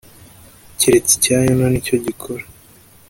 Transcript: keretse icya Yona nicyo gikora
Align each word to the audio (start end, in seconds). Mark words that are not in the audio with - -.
keretse 0.79 1.11
icya 1.15 1.37
Yona 1.47 1.67
nicyo 1.69 1.95
gikora 2.05 2.43